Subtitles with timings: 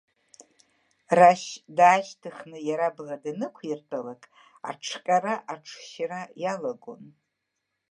[1.17, 4.21] Рашь даашьҭыхны иара абӷа данықәиртәалак,
[4.69, 7.03] аҽҟьара аҽшьра иалагон.